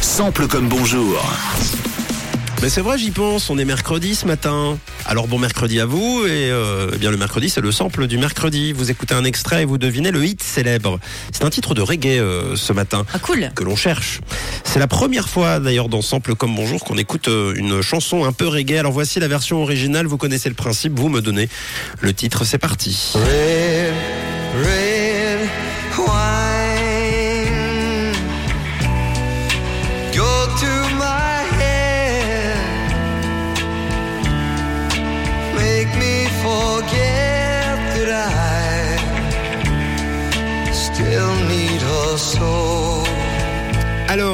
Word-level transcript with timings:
Sample 0.00 0.46
comme 0.48 0.68
bonjour. 0.68 1.22
Mais 2.62 2.68
c'est 2.68 2.82
vrai, 2.82 2.98
j'y 2.98 3.10
pense. 3.10 3.48
On 3.48 3.58
est 3.58 3.64
mercredi 3.64 4.14
ce 4.14 4.26
matin. 4.26 4.78
Alors 5.06 5.28
bon 5.28 5.38
mercredi 5.38 5.80
à 5.80 5.86
vous. 5.86 6.24
Et 6.26 6.50
euh, 6.50 6.90
eh 6.94 6.98
bien 6.98 7.10
le 7.10 7.16
mercredi, 7.16 7.48
c'est 7.48 7.60
le 7.62 7.72
sample 7.72 8.06
du 8.06 8.18
mercredi. 8.18 8.72
Vous 8.72 8.90
écoutez 8.90 9.14
un 9.14 9.24
extrait 9.24 9.62
et 9.62 9.64
vous 9.64 9.78
devinez 9.78 10.10
le 10.10 10.24
hit 10.24 10.42
célèbre. 10.42 11.00
C'est 11.32 11.44
un 11.44 11.50
titre 11.50 11.74
de 11.74 11.80
reggae 11.80 12.18
euh, 12.18 12.56
ce 12.56 12.72
matin 12.72 13.06
Ah 13.14 13.18
cool. 13.18 13.50
que 13.54 13.64
l'on 13.64 13.76
cherche. 13.76 14.20
C'est 14.64 14.78
la 14.78 14.86
première 14.88 15.28
fois 15.28 15.58
d'ailleurs 15.58 15.88
dans 15.88 16.02
Sample 16.02 16.34
comme 16.34 16.54
bonjour 16.54 16.84
qu'on 16.84 16.98
écoute 16.98 17.28
euh, 17.28 17.54
une 17.56 17.80
chanson 17.80 18.24
un 18.24 18.32
peu 18.32 18.46
reggae. 18.46 18.78
Alors 18.78 18.92
voici 18.92 19.20
la 19.20 19.28
version 19.28 19.62
originale. 19.62 20.06
Vous 20.06 20.18
connaissez 20.18 20.48
le 20.50 20.54
principe. 20.54 20.98
Vous 20.98 21.08
me 21.08 21.22
donnez 21.22 21.48
le 22.00 22.12
titre. 22.12 22.44
C'est 22.44 22.58
parti. 22.58 23.14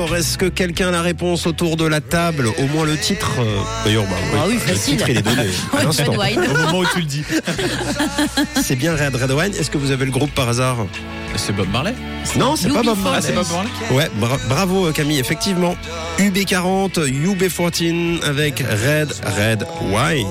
Alors, 0.06 0.19
est-ce 0.19 0.38
que 0.38 0.46
quelqu'un 0.46 0.88
a 0.88 0.91
la 0.92 1.02
réponse 1.02 1.48
autour 1.48 1.77
de 1.77 1.84
la 1.84 2.01
table 2.01 2.47
Au 2.59 2.66
moins 2.73 2.84
le 2.87 2.97
titre. 2.97 3.41
euh, 3.41 3.59
D'ailleurs, 3.84 4.05
bah, 4.05 4.14
Ah 4.37 4.45
oui, 4.47 4.55
le 4.55 4.60
facile. 4.60 4.97
titre 4.98 5.09
il 5.10 5.16
est 5.19 5.23
donné 5.23 5.42
à 5.77 5.83
l'instant. 5.83 6.12
Red 6.12 6.19
wine. 6.20 6.41
Au 6.48 6.55
moment 6.66 6.78
où 6.78 6.87
tu 6.87 7.01
le 7.01 7.06
dis. 7.06 7.24
C'est 8.62 8.77
bien 8.77 8.95
Red 8.95 9.16
Red 9.16 9.33
Wine. 9.33 9.52
Est-ce 9.59 9.69
que 9.69 9.78
vous 9.78 9.91
avez 9.91 10.05
le 10.05 10.12
groupe 10.12 10.30
par 10.33 10.48
hasard? 10.48 10.77
C'est 11.34 11.55
Bob 11.56 11.66
Marley 11.73 11.92
Non, 12.38 12.55
c'est 12.55 12.69
pas 12.69 12.83
Bob 12.84 12.97
UB40. 12.97 13.02
Marley. 13.02 13.19
Ah, 13.19 13.20
c'est 13.20 13.33
Bob 13.34 13.47
Marley 13.50 13.70
Ouais, 13.91 14.09
bra- 14.14 14.38
bravo 14.48 14.87
euh, 14.87 14.92
Camille, 14.92 15.19
effectivement. 15.19 15.74
UB40, 16.20 17.00
UB14 17.00 18.22
avec 18.22 18.61
Red 18.61 19.12
Red 19.36 19.66
Wine. 19.91 20.27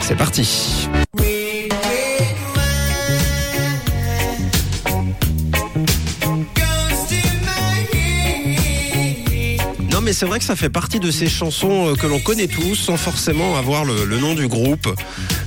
C'est 0.00 0.16
parti. 0.16 0.88
Mais 10.06 10.12
c'est 10.12 10.24
vrai 10.24 10.38
que 10.38 10.44
ça 10.44 10.54
fait 10.54 10.70
partie 10.70 11.00
de 11.00 11.10
ces 11.10 11.28
chansons 11.28 11.88
euh, 11.88 11.94
que 11.96 12.06
l'on 12.06 12.20
connaît 12.20 12.46
tous 12.46 12.76
sans 12.76 12.96
forcément 12.96 13.56
avoir 13.56 13.84
le, 13.84 14.04
le 14.04 14.18
nom 14.20 14.34
du 14.34 14.46
groupe. 14.46 14.88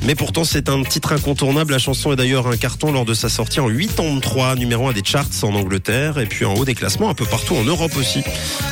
Mais 0.03 0.15
pourtant 0.15 0.43
c'est 0.43 0.67
un 0.67 0.83
titre 0.83 1.13
incontournable. 1.13 1.71
La 1.71 1.79
chanson 1.79 2.11
est 2.11 2.17
d'ailleurs 2.17 2.45
un 2.45 2.57
carton 2.57 2.91
lors 2.91 3.05
de 3.05 3.13
sa 3.13 3.29
sortie 3.29 3.61
en 3.61 3.69
83, 3.69 4.57
numéro 4.57 4.89
1 4.89 4.91
des 4.91 5.01
charts 5.01 5.29
en 5.43 5.55
Angleterre 5.55 6.19
et 6.19 6.25
puis 6.25 6.43
en 6.43 6.55
haut 6.55 6.65
des 6.65 6.75
classements 6.75 7.09
un 7.09 7.13
peu 7.13 7.23
partout 7.23 7.55
en 7.55 7.63
Europe 7.63 7.95
aussi. 7.95 8.21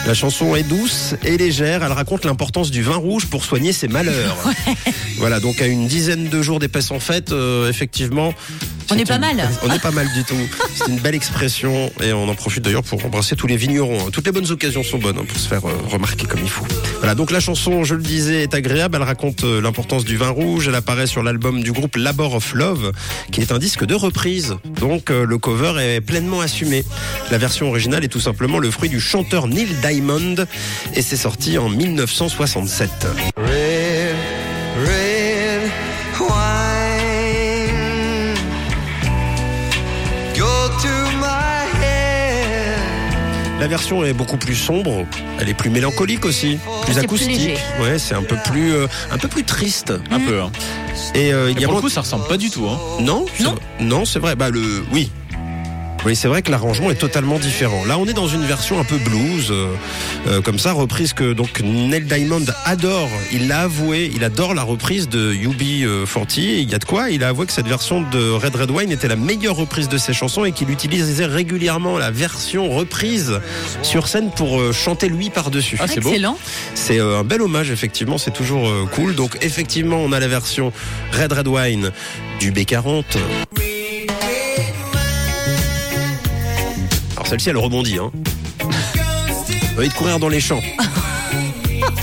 La 0.05 0.13
chanson 0.13 0.57
est 0.57 0.63
douce 0.63 1.15
et 1.23 1.37
légère. 1.37 1.81
Elle 1.83 1.93
raconte 1.93 2.25
l'importance 2.25 2.69
du 2.69 2.83
vin 2.83 2.97
rouge 2.97 3.27
pour 3.27 3.45
soigner 3.45 3.71
ses 3.71 3.87
malheurs. 3.87 4.37
Voilà, 5.19 5.39
donc 5.39 5.61
à 5.61 5.65
une 5.65 5.87
dizaine 5.87 6.29
de 6.29 6.41
jours 6.43 6.59
d'épaisse 6.59 6.91
en 6.91 6.99
fête, 6.99 7.31
euh, 7.31 7.69
effectivement. 7.69 8.35
On 8.89 8.97
est 8.97 9.05
pas 9.05 9.15
une- 9.15 9.21
mal. 9.21 9.49
On 9.63 9.67
n'est 9.67 9.79
pas 9.79 9.91
mal 9.91 10.07
du 10.13 10.23
tout. 10.23 10.35
C'est 10.73 10.87
une 10.87 10.99
belle 10.99 11.15
expression 11.15 11.91
et 12.01 12.13
on 12.13 12.27
en 12.29 12.35
profite 12.35 12.63
d'ailleurs 12.63 12.83
pour 12.83 13.03
embrasser 13.05 13.35
tous 13.35 13.47
les 13.47 13.57
vignerons. 13.57 14.09
Toutes 14.11 14.25
les 14.25 14.31
bonnes 14.31 14.49
occasions 14.49 14.83
sont 14.83 14.97
bonnes 14.97 15.17
hein, 15.19 15.25
pour 15.27 15.37
se 15.37 15.47
faire 15.47 15.65
euh, 15.67 15.73
remarquer 15.91 16.25
comme 16.25 16.39
il 16.41 16.49
faut. 16.49 16.65
Voilà, 16.99 17.13
donc 17.15 17.31
la 17.31 17.39
chanson, 17.39 17.83
je 17.83 17.95
le 17.95 18.01
disais, 18.01 18.43
est 18.43 18.53
agréable. 18.53 18.95
Elle 18.97 19.03
raconte 19.03 19.43
euh, 19.43 19.61
l'importance 19.61 20.05
du 20.05 20.15
vin 20.17 20.29
rouge. 20.29 20.67
Elle 20.67 20.75
apparaît 20.75 21.07
sur 21.07 21.23
l'album 21.23 21.61
du 21.63 21.71
groupe 21.71 21.95
Labor 21.97 22.35
of 22.35 22.53
Love, 22.53 22.91
qui 23.31 23.41
est 23.41 23.51
un 23.51 23.59
disque 23.59 23.83
de 23.85 23.95
reprise. 23.95 24.55
Donc 24.79 25.11
euh, 25.11 25.25
le 25.25 25.37
cover 25.37 25.73
est 25.79 26.01
pleinement 26.01 26.39
assumé. 26.41 26.85
La 27.31 27.37
version 27.37 27.69
originale 27.69 28.03
est 28.05 28.09
tout 28.09 28.19
simplement 28.21 28.59
le 28.59 28.71
fruit 28.71 28.89
du 28.89 28.99
chanteur 29.01 29.47
Neil 29.47 29.67
Diamond 29.81 30.35
et 30.95 31.01
c'est 31.01 31.17
sorti 31.17 31.57
en 31.57 31.69
1967. 31.69 32.89
Red, 33.35 33.66
La 43.59 43.67
version 43.67 44.05
est 44.05 44.13
beaucoup 44.13 44.37
plus 44.37 44.55
sombre, 44.55 45.05
elle 45.39 45.49
est 45.49 45.55
plus 45.55 45.71
mélancolique 45.71 46.25
aussi, 46.25 46.59
plus 46.83 46.93
C'est 46.93 47.07
plus 47.07 47.25
acoustique. 47.25 47.57
ouais, 47.81 47.97
c'est 47.97 48.13
un 48.13 48.21
peu 48.21 48.35
plus 48.45 48.71
euh, 48.73 48.87
un 49.11 49.17
peu 49.17 49.27
plus 49.27 49.43
triste. 49.43 49.93
Un 50.11 50.19
peu, 50.19 50.41
hein. 50.41 50.51
Et 51.15 51.33
euh, 51.33 51.49
il 51.49 51.57
Et 51.57 51.61
y 51.61 51.63
a 51.63 51.67
pour 51.67 51.77
le 51.77 51.81
coup, 51.81 51.89
ça 51.89 52.01
ressemble 52.01 52.27
pas 52.27 52.37
du 52.37 52.51
tout, 52.51 52.67
hein. 52.67 52.77
non, 53.01 53.25
c'est 53.35 53.43
Non. 53.43 53.51
vrai- 53.53 53.61
non, 53.79 54.05
c'est 54.05 54.19
vrai. 54.19 54.35
Bah 54.35 54.49
le 54.51 54.83
oui. 54.91 55.09
Oui, 56.05 56.15
c'est 56.15 56.27
vrai 56.27 56.41
que 56.41 56.51
l'arrangement 56.51 56.89
est 56.91 56.95
totalement 56.95 57.39
différent. 57.39 57.83
Là, 57.85 57.97
on 57.97 58.05
est 58.05 58.13
dans 58.13 58.27
une 58.27 58.45
version 58.45 58.79
un 58.79 58.83
peu 58.83 58.97
blues, 58.97 59.49
euh, 59.51 59.67
euh, 60.27 60.41
comme 60.41 60.59
ça, 60.59 60.71
reprise 60.71 61.13
que 61.13 61.33
donc 61.33 61.61
Neil 61.61 62.05
Diamond 62.05 62.45
adore. 62.65 63.09
Il 63.31 63.47
l'a 63.47 63.61
avoué, 63.61 64.11
il 64.15 64.23
adore 64.23 64.53
la 64.53 64.63
reprise 64.63 65.09
de 65.09 65.33
UB40. 65.33 66.39
Et 66.39 66.59
il 66.59 66.69
y 66.69 66.75
a 66.75 66.79
de 66.79 66.85
quoi? 66.85 67.09
Il 67.09 67.23
a 67.23 67.29
avoué 67.29 67.45
que 67.45 67.53
cette 67.53 67.67
version 67.67 68.01
de 68.01 68.31
Red 68.31 68.55
Red 68.55 68.71
Wine 68.71 68.91
était 68.91 69.07
la 69.07 69.15
meilleure 69.15 69.55
reprise 69.55 69.89
de 69.89 69.97
ses 69.97 70.13
chansons 70.13 70.45
et 70.45 70.51
qu'il 70.51 70.69
utilisait 70.69 71.25
régulièrement 71.25 71.97
la 71.97 72.11
version 72.11 72.69
reprise 72.69 73.39
sur 73.81 74.07
scène 74.07 74.31
pour 74.35 74.59
euh, 74.59 74.71
chanter 74.71 75.09
lui 75.09 75.29
par-dessus. 75.29 75.77
Ah, 75.79 75.87
c'est 75.87 75.99
beau. 75.99 76.09
Excellent. 76.09 76.37
C'est 76.75 76.99
euh, 76.99 77.19
un 77.19 77.23
bel 77.23 77.41
hommage, 77.41 77.71
effectivement, 77.71 78.17
c'est 78.17 78.31
toujours 78.31 78.67
euh, 78.67 78.85
cool. 78.93 79.15
Donc, 79.15 79.37
effectivement, 79.41 79.97
on 79.97 80.11
a 80.11 80.19
la 80.19 80.27
version 80.27 80.71
Red 81.11 81.33
Red 81.33 81.47
Wine 81.47 81.91
du 82.39 82.51
B40. 82.51 83.03
Alors, 87.27 87.41
celle-ci, 87.41 87.49
elle 87.49 87.57
rebondit. 87.57 87.97
Hein. 87.97 88.09
Envie 89.77 89.89
de 89.89 89.93
courir 89.93 90.17
dans 90.17 90.29
les 90.29 90.39
champs. 90.39 90.61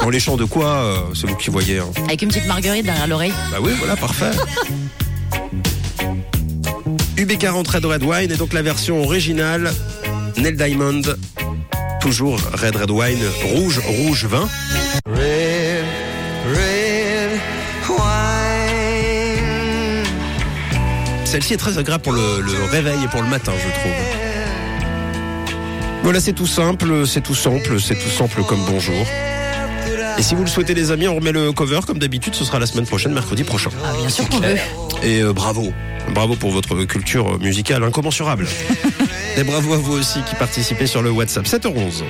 Dans 0.01 0.11
les 0.11 0.21
champs 0.21 0.37
de 0.37 0.45
quoi 0.45 0.67
euh, 0.67 0.99
C'est 1.15 1.27
vous 1.27 1.37
qui 1.37 1.49
voyez. 1.49 1.79
hein. 1.79 1.87
Avec 2.05 2.21
une 2.21 2.29
petite 2.29 2.47
marguerite 2.47 2.85
derrière 2.85 3.07
l'oreille. 3.07 3.33
Bah 3.51 3.57
oui, 3.63 3.73
voilà, 3.79 3.97
parfait. 3.97 4.33
UB40 7.17 7.67
Red 7.71 7.85
Red 7.87 8.03
Wine 8.03 8.31
et 8.31 8.37
donc 8.37 8.53
la 8.53 8.61
version 8.61 9.03
originale 9.03 9.73
Neil 10.37 10.57
Diamond. 10.57 11.01
Toujours 12.01 12.39
Red 12.53 12.77
Red 12.77 12.91
Wine, 12.91 13.23
rouge, 13.55 13.79
rouge 13.79 14.27
vin. 14.27 14.47
Red, 15.07 15.85
red 16.55 17.41
wine. 17.89 20.05
Celle-ci 21.25 21.55
est 21.55 21.59
très 21.59 21.79
agréable 21.79 22.03
pour 22.03 22.13
le, 22.13 22.43
le 22.43 22.65
réveil 22.71 23.03
et 23.05 23.09
pour 23.09 23.23
le 23.23 23.29
matin, 23.29 23.53
je 23.57 23.81
trouve. 23.81 24.34
Voilà, 26.05 26.21
c'est 26.21 26.35
tout 26.35 26.47
simple, 26.47 27.07
c'est 27.07 27.23
tout 27.23 27.35
simple, 27.35 27.81
c'est 27.81 27.95
tout 27.95 28.11
simple 28.11 28.43
comme 28.45 28.61
bonjour. 28.67 29.07
Et 30.19 30.23
si 30.23 30.35
vous 30.35 30.43
le 30.43 30.51
souhaitez, 30.51 30.75
les 30.75 30.91
amis, 30.91 31.09
on 31.09 31.15
remet 31.15 31.33
le 31.33 31.51
cover 31.53 31.81
comme 31.87 31.99
d'habitude. 31.99 32.35
Ce 32.35 32.45
sera 32.45 32.59
la 32.59 32.67
semaine 32.67 32.85
prochaine, 32.85 33.15
mercredi 33.15 33.43
prochain. 33.43 33.71
Ah 33.83 33.95
bien 33.99 34.11
sûr 34.11 34.29
qu'on 34.29 34.41
veut. 34.41 34.57
Et 35.03 35.23
euh, 35.23 35.33
bravo, 35.33 35.73
bravo 36.15 36.37
pour 36.37 36.51
votre 36.51 36.85
culture 36.85 37.39
musicale 37.39 37.83
incommensurable. 37.83 38.47
et 39.39 39.45
bravo 39.45 39.73
à 39.73 39.79
vous 39.79 39.95
aussi 39.95 40.21
qui 40.29 40.35
participez 40.35 40.87
sur 40.87 41.01
le 41.01 41.11
WhatsApp 41.11 41.47
7h11. 41.47 42.05